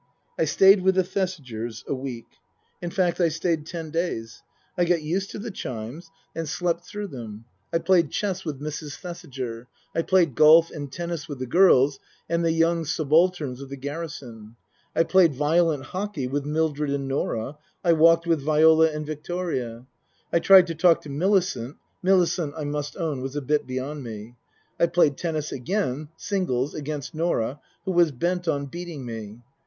[0.35, 2.25] I stayed with the Thesigers a week.
[2.81, 4.41] In fact, I stayed ten days.
[4.75, 7.71] I got used to the chimes and slept through 104 Tasker Jevons them.
[7.71, 8.97] I played chess with Mrs.
[8.97, 13.77] Thesiger; I played golf and tennis with the girls and the young subalterns of the
[13.77, 14.55] garrison;
[14.95, 19.85] I played violent hockey with Mildred and Norah; I walked with Viola and Victoria;
[20.33, 24.35] I tried to talk to Millicent (Millicent, I must own, was a bit beyond me);
[24.79, 29.41] I played tennis again (singles) against Norah, who was bent on beating me.